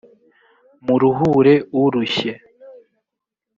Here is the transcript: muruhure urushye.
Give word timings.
muruhure 0.85 1.53
urushye. 1.81 2.33